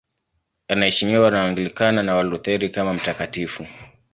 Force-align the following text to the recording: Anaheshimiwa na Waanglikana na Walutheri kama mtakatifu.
Anaheshimiwa 0.67 1.31
na 1.31 1.37
Waanglikana 1.39 2.03
na 2.03 2.15
Walutheri 2.15 2.69
kama 2.69 2.93
mtakatifu. 2.93 3.67